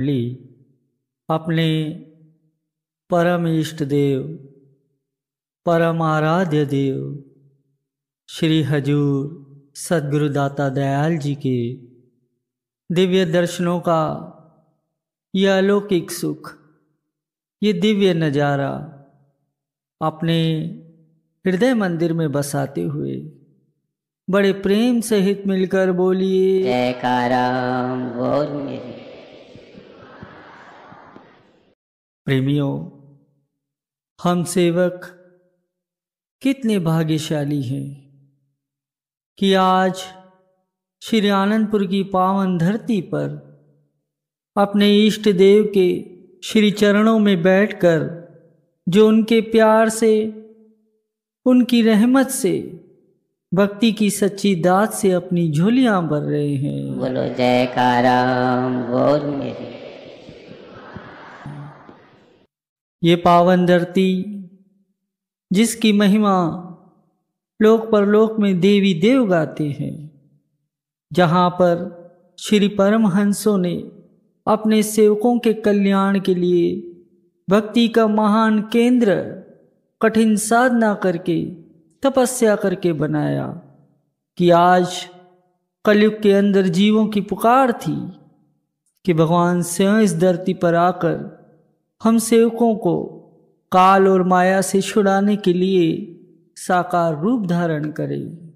[0.00, 0.22] ली।
[1.28, 1.68] अपने
[3.10, 4.22] परम इष्ट देव,
[5.66, 6.98] परम आराध्य देव,
[8.28, 11.58] श्री हजूर सदगुरुदाता दयाल जी के
[12.90, 14.02] दिव्य दर्शनों का
[15.34, 16.52] यह अलौकिक सुख,
[17.62, 18.72] ये दिव्य नज़ारा
[20.00, 20.38] अपने
[21.44, 23.16] हृदय मंदिर में बसाते हुए
[24.28, 28.99] बड़े प्रेम सहित मिलकर बोलिए जयकाराम बोल मेरे।
[32.30, 32.90] प्रेमियों,
[34.22, 35.00] हम सेवक
[36.42, 38.12] कितने भाग्यशाली हैं
[39.38, 40.04] कि आज
[41.02, 43.28] श्री आनंदपुर की पावन धरती पर
[44.56, 46.04] अपने इष्ट देव के
[46.44, 48.28] श्री चरणों में बैठकर,
[48.88, 50.32] जो उनके प्यार से,
[51.46, 52.80] उनकी रहमत से,
[53.54, 59.30] भक्ति की सच्ची दात से अपनी झोलियाँ भर रहे हैं। बोलो जयकाराम बोल
[63.02, 64.24] ये पावन धरती,
[65.52, 66.66] जिसकी महिमा
[67.62, 70.10] लोक परलोक में देवी देव गाते हैं,
[71.12, 72.00] जहाँ पर
[72.38, 73.90] श्री परमहंसों ने
[74.46, 76.96] अपने सेवकों के कल्याण के लिए
[77.50, 79.14] भक्ति का महान केंद्र,
[80.02, 81.44] कठिन साधना करके,
[82.02, 83.46] तपस्या करके बनाया
[84.38, 85.08] कि आज
[85.84, 88.12] कलयुग के अंदर जीवों की पुकार थी
[89.04, 91.39] कि भगवान स्वयं इस धरती पर आकर
[92.02, 93.04] हम सेवकों को
[93.72, 96.16] काल और माया से छुड़ाने के लिए
[96.56, 98.52] साकार रूप धारण करें।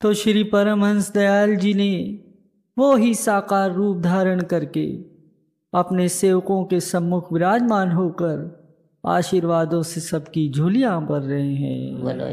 [0.00, 2.20] तो श्री परमहंस दयाल जी ने
[2.78, 4.92] वो ही साकार रूप धारण करके
[5.74, 8.62] अपने सेवकों के सम्मुख विराजमान होकर
[9.06, 12.26] आशीर्वादों से सबकी झोलियाँ भर रहे हैं। बोलो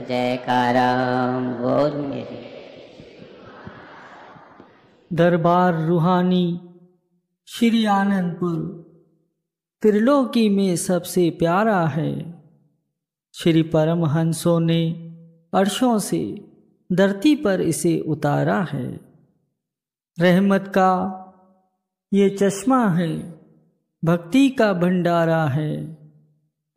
[2.07, 2.45] मेरे।
[5.13, 6.61] दरबार रूहानी
[7.47, 8.88] श्री आनंदपुर
[9.81, 12.43] त्रिलोकी में सबसे प्यारा है।
[13.33, 14.91] श्री परमहंसों ने
[15.53, 16.47] अर्शों से
[16.93, 18.99] धरती पर इसे उतारा है।
[20.19, 20.91] रहमत का
[22.13, 23.39] ये चश्मा है,
[24.05, 25.97] भक्ति का भंडारा है।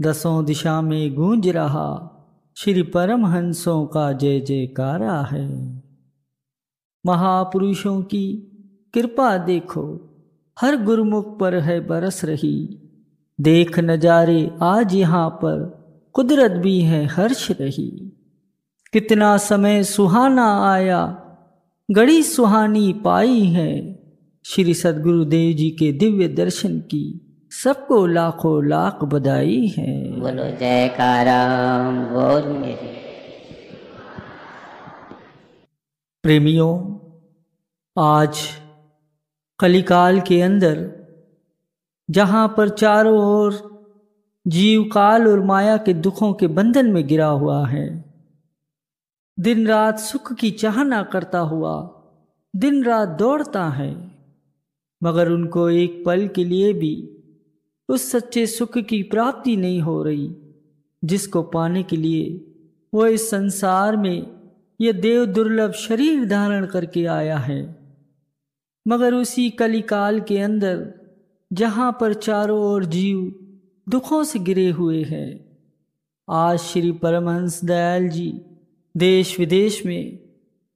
[0.01, 2.09] दसों दिशा में गूंज रहा
[2.57, 5.83] श्री परमहंसों का जय जयकारा है।
[7.07, 8.33] महापुरुषों की
[8.95, 10.01] कृपा देखो,
[10.61, 12.82] हर गुरुमुख पर है बरस रही।
[13.43, 15.83] देख नजारे आज यहाँ पर
[16.13, 18.13] कुदरत भी है हर्ष रही।
[18.93, 21.27] कितना समय सुहाना आया
[21.91, 24.03] गड़ी सुहानी पाई है।
[24.45, 27.21] श्री सदगुरुदेव जी के दिव्य दर्शन की
[27.51, 30.45] सबको लाखों लाख बधाई है। बोलो
[32.11, 33.03] बोल मेरे।
[36.23, 36.99] प्रेमियों
[37.99, 38.49] आज
[39.59, 41.02] कलिकाल के अंदर
[42.13, 43.61] जहाँ पर चारों ओर
[44.47, 47.87] जीव काल और माया के दुखों के बंधन में गिरा हुआ है।
[49.39, 51.75] दिन रात सुख की चाहना करता हुआ
[52.55, 53.93] दिन रात दौड़ता है,
[55.03, 56.95] मगर उनको एक पल के लिए भी
[57.89, 60.37] उस सच्चे सुख की प्राप्ति नहीं हो रही,
[61.03, 62.25] जिसको पाने के लिए
[62.93, 64.27] वो इस संसार में
[64.81, 67.61] यह देव दुर्लभ शरीर धारण करके आया है।
[68.87, 71.02] मगर उसी कलिकाल के अंदर
[71.53, 73.35] जहाँ पर चारों ओर जीव
[73.89, 75.59] दुखों से गिरे हुए हैं।
[76.31, 78.41] आज श्री परमहंस दयाल जी
[78.97, 80.19] देश विदेश में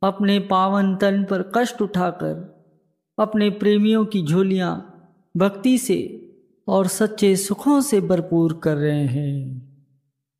[0.03, 2.57] अपने पावन तन पर कष्ट उठाकर
[3.19, 4.93] अपने प्रेमियों की झोलियाँ
[5.37, 6.23] भक्ति से
[6.69, 9.67] और सच्चे सुखों से भरपूर कर रहे हैं।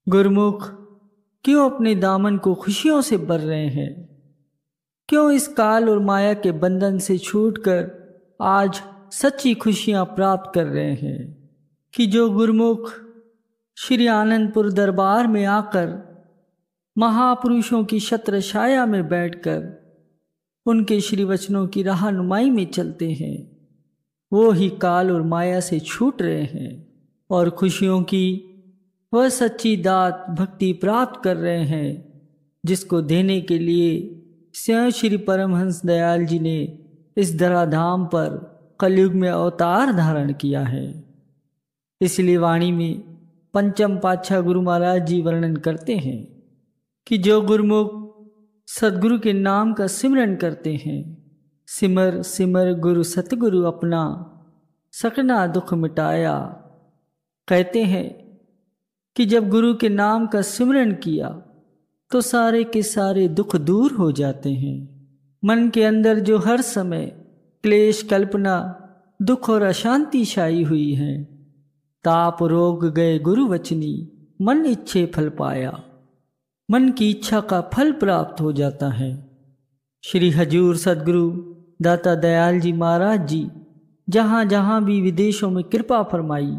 [0.09, 0.71] गुरमुख,
[1.45, 4.09] क्यों अपने दामन को खुशियों से भर रहे हैं?
[5.09, 8.07] क्यों इस काल और माया के बंधन से छूटकर
[8.43, 11.50] आज सच्ची खुशियाँ प्राप्त कर रहे हैं
[11.94, 12.93] कि जो गुरमुख
[13.77, 16.17] श्री आनंदपुर दरबार में आकर
[16.99, 19.87] महापुरुषों की छत्र छाया में बैठकर
[20.67, 23.56] उनके श्री वचनों की रहनुमाई में चलते हैं,
[24.33, 26.93] वो ही काल और माया से छूट रहे हैं
[27.31, 28.43] और खुशियों की
[29.14, 32.23] वह सच्ची दात भक्ति प्राप्त कर रहे हैं,
[32.64, 34.23] जिसको देने के लिए
[34.55, 36.79] स्वयं श्री परमहंस दयाल जी ने
[37.17, 40.87] इस धराधाम पर कलयुग में अवतार धारण किया है।
[42.00, 43.00] इसलिए वाणी में
[43.55, 46.19] पंचम पातशाह गुरु महाराज जी वर्णन करते हैं
[47.06, 48.05] कि जो गुरुमुख
[48.69, 51.00] सदगुरु के नाम का सिमरन करते हैं,
[51.69, 54.02] सिमर सिमर गुरु सतगुरु अपना
[54.93, 56.38] सकना दुख मिटाया।
[57.49, 58.08] कहते हैं
[59.17, 61.29] कि जब गुरु के नाम का सिमरन किया
[62.11, 64.76] तो सारे के सारे दुख दूर हो जाते हैं।
[65.43, 67.06] मन के अंदर जो हर समय
[67.67, 68.83] क्लेश कल्पना,
[69.23, 71.25] दुख और अशांति छाई हुई है।
[72.05, 75.83] ताप रोग गए गुरु वचनी मन इच्छे फल पाया।
[76.71, 79.31] मन की इच्छा का फल प्राप्त हो जाता है।
[80.03, 81.31] श्री हजूर सदगुरु,
[81.83, 83.51] दाता दयाल जी महाराज जी,
[84.09, 86.57] जहाँ जहाँ भी विदेशों में कृपा फरमाई,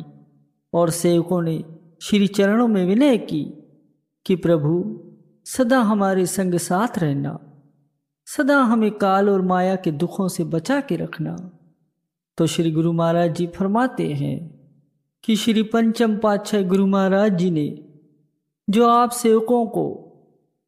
[0.73, 1.63] और सेवकों ने
[2.01, 3.45] श्री चरणों में विनय की
[4.25, 4.99] कि प्रभु,
[5.45, 7.39] सदा हमारे संग साथ रहना।
[8.27, 11.35] सदा हमें काल और माया के दुखों से बचा के रखना।
[12.37, 14.59] तो श्री गुरु महाराज जी फरमाते हैं
[15.23, 17.85] कि श्री पंचम पातशाह गुरु महाराज जी ने
[18.69, 19.85] जो आप सेवकों को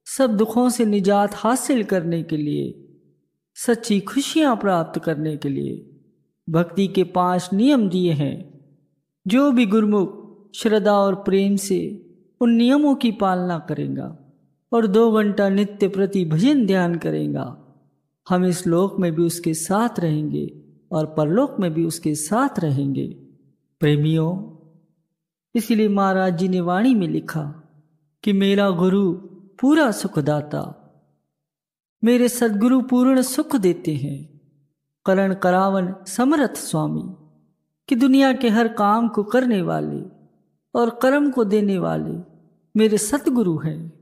[0.06, 2.96] सब दुखों से निजात हासिल करने के लिए,
[3.56, 6.00] सच्ची खुशियाँ प्राप्त करने के लिए
[6.50, 8.60] भक्ति के पाँच नियम दिए हैं,
[9.28, 11.82] जो भी गुरुमुख श्रद्धा और प्रेम से
[12.42, 14.29] उन नियमों की पालना करेगा।
[14.71, 17.57] और दो घंटा नित्य प्रति भजन ध्यान करेगा।
[18.30, 20.62] हम इस लोक में भी उसके साथ रहेंगे
[20.92, 23.07] और परलोक में भी उसके साथ रहेंगे।
[23.81, 24.56] प्रेमियों,
[25.56, 27.44] इसलिए महाराज जी ने वाणी में लिखा
[28.24, 29.12] कि मेरा गुरु
[29.60, 30.62] पूरा सुखदाता,
[32.04, 34.42] मेरे सदगुरु पूर्ण सुख देते हैं।
[35.06, 37.04] करण करावन समरथ स्वामी,
[37.89, 40.01] कि दुनिया के हर काम को करने वाले
[40.75, 42.18] और कर्म को देने वाले
[42.75, 43.99] मेरे सतगुरु हैं।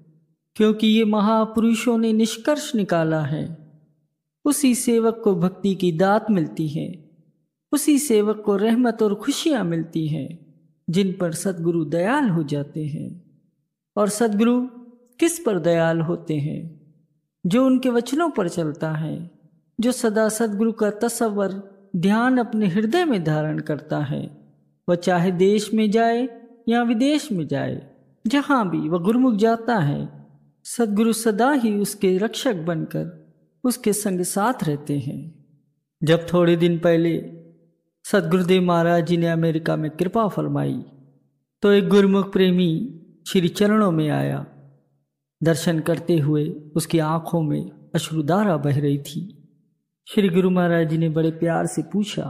[0.58, 3.72] क्योंकि ये महापुरुषों ने निष्कर्ष निकाला है।
[4.46, 7.10] उसी सेवक को भक्ति की दात मिलती है।
[7.72, 10.56] उसी सेवक को रहमत और खुशियाँ मिलती हैं,
[10.90, 13.24] जिन पर सदगुरु दयाल हो जाते हैं।
[13.98, 14.68] और सदगुरु
[15.20, 16.82] किस पर दयाल होते हैं?
[17.46, 19.32] जो उनके वचनों पर चलता है,
[19.82, 21.64] जो सदा सदगुरु का तस्वर
[21.96, 24.38] ध्यान अपने हृदय में धारण करता है।
[24.90, 27.90] वह चाहे देश में जाए या विदेश में जाए,
[28.28, 30.17] जहाँ भी वह गुरुमुख जाता है
[30.68, 35.46] सदगुरु सदा ही उसके रक्षक बनकर उसके संग साथ रहते हैं।
[36.04, 37.42] जब थोड़े दिन पहले
[38.06, 40.84] सदगुरुदेव महाराज जी ने अमेरिका में कृपा फरमाई
[41.62, 44.46] तो एक गुरुमुख प्रेमी श्री चरणों में आया।
[45.44, 49.24] दर्शन करते हुए उसकी आँखों में अश्रुधारा बह रही थी।
[50.08, 52.24] श्री गुरु महाराज जी ने बड़े प्यार से पूछा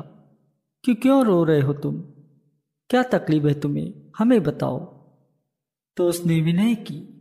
[0.85, 2.01] कि क्यों रो रहे हो तुम?
[2.89, 3.93] क्या तकलीफ़ है तुम्हें?
[4.17, 4.79] हमें बताओ।
[5.97, 7.16] तो उसने विनय की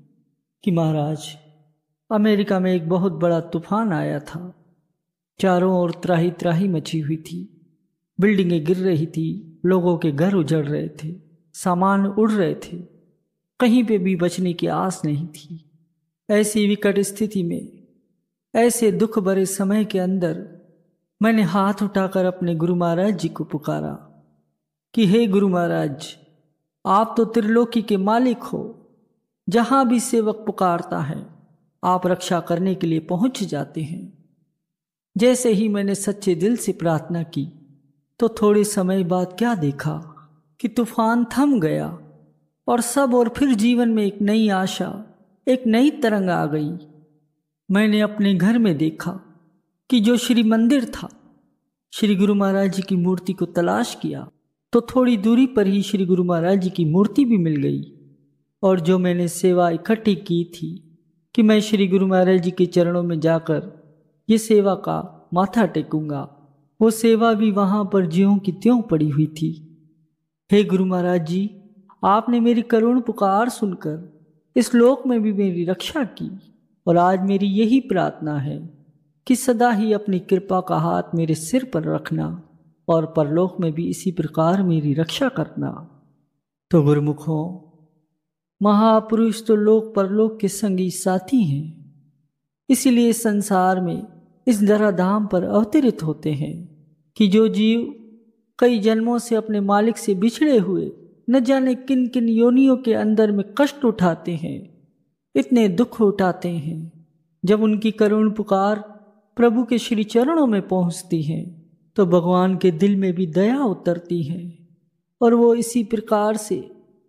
[0.66, 1.36] कि महाराज,
[2.10, 4.54] अमेरिका में एक बहुत बड़ा तूफ़ान आया था।
[5.40, 7.66] चारों ओर त्राही त्राही मची हुई थी।
[8.20, 11.14] बिल्डिंगें गिर रही थी, लोगों के घर उजड़ रहे थे,
[11.54, 12.76] सामान उड़ रहे थे।
[13.60, 15.70] कहीं पे भी बचने की आस नहीं थी।
[16.30, 17.86] ऐसी विकट स्थिति में,
[18.54, 20.48] ऐसे दुख भरे समय के अंदर,
[21.22, 24.24] मैंने हाथ उठाकर अपने गुरु महाराज जी को पुकारा
[24.94, 26.16] कि, हे गुरु महाराज,
[26.86, 28.82] आप तो त्रिलोकी के मालिक हो।
[29.48, 31.26] जहाँ भी सेवक पुकारता है,
[31.82, 34.12] आप रक्षा करने के लिए पहुँच जाते हैं।
[35.16, 37.46] जैसे ही मैंने सच्चे दिल से प्रार्थना की
[38.20, 39.94] तो थोड़े समय बाद क्या देखा
[40.60, 41.86] कि तूफ़ान थम गया
[42.68, 45.04] और सब और फिर जीवन में एक नई आशा,
[45.46, 46.70] एक नई तरंग आ गई।
[47.68, 49.20] मैंने अपने घर में देखा
[49.90, 51.08] कि जो श्री मंदिर था,
[51.92, 54.28] श्री गुरु महाराज जी की मूर्ति को तलाश किया
[54.72, 57.92] तो थोड़ी दूरी पर ही श्री गुरु महाराज जी की मूर्ति भी मिल गई।
[58.66, 60.98] और जो मैंने सेवा इकट्ठी की थी
[61.34, 63.72] कि मैं श्री गुरु महाराज जी के चरणों में जाकर
[64.28, 66.36] ये सेवा का माथा टेकूँगा,
[66.80, 69.50] वो सेवा भी वहाँ पर ज्यों की त्यों पड़ी हुई थी।
[70.52, 71.50] हे गुरु महाराज जी,
[72.04, 74.24] आपने मेरी करुण पुकार सुनकर
[74.56, 76.30] इस लोक में भी मेरी रक्षा की
[76.86, 78.58] और आज मेरी यही प्रार्थना है
[79.26, 82.42] कि सदा ही अपनी कृपा का हाथ मेरे सिर पर रखना
[82.88, 85.70] और परलोक में भी इसी प्रकार मेरी रक्षा करना।
[86.70, 87.65] तो गुरुमुखों
[88.60, 91.64] महापुरुष तो लोक परलोक के संगी साथी हैं।
[92.68, 94.06] इसीलिए संसार में
[94.46, 96.54] इस धराधाम पर अवतरित होते हैं
[97.16, 97.94] कि जो जीव
[98.58, 100.90] कई जन्मों से अपने मालिक से बिछड़े हुए,
[101.30, 104.58] न जाने किन किन योनियों के अंदर में कष्ट उठाते हैं,
[105.34, 107.06] इतने दुख उठाते हैं,
[107.44, 108.78] जब उनकी करुण पुकार
[109.36, 111.44] प्रभु के श्री चरणों में पहुँचती है
[111.96, 114.68] तो भगवान के दिल में भी दया उतरती है
[115.20, 116.56] और वो इसी प्रकार से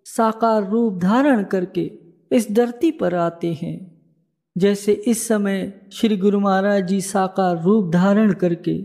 [0.07, 1.91] साकार रूप धारण करके
[2.31, 4.01] इस धरती पर आते हैं।
[4.57, 8.77] जैसे इस समय श्री गुरु महाराज जी साकार रूप धारण करके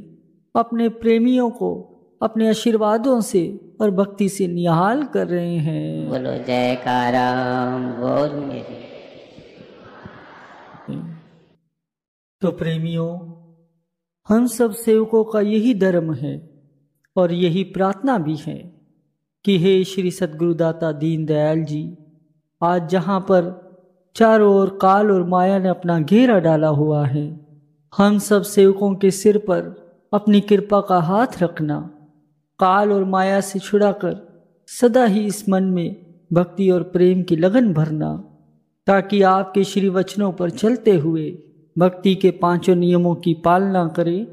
[0.57, 1.89] अपने प्रेमियों को
[2.23, 7.29] अपने आशीर्वादों से और भक्ति से निहाल कर रहे हैं। बोलो जयकारा
[7.79, 8.83] बोल मेरी।
[12.43, 13.11] तो प्रेमियों
[14.29, 16.51] हम सब सेवकों का यही धर्म है
[17.17, 18.82] और यही प्रार्थना भी है।
[19.45, 21.99] कि हे श्री सदगुरुदाता दीन दयाल जी,
[22.63, 23.51] आज जहाँ पर
[24.17, 27.41] चारों ओर काल और माया ने अपना घेरा डाला हुआ है,
[27.97, 29.75] हम सब सेवकों के सिर पर
[30.13, 31.81] अपनी कृपा का हाथ रखना,
[32.59, 34.17] काल और माया से छुड़ाकर
[34.69, 35.97] सदा ही इस मन में
[36.33, 38.15] भक्ति और प्रेम की लगन भरना,
[38.87, 41.31] ताकि आपके श्री वचनों पर चलते हुए
[41.79, 44.27] भक्ति के पाँचों नियमों की पालना करें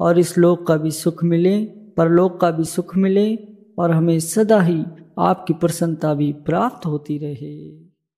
[0.00, 1.64] और इस लोक का भी सुख मिले,
[1.96, 4.84] परलोक का भी सुख मिले और हमें सदा ही
[5.18, 7.83] आपकी प्रसन्नता भी प्राप्त होती रहे।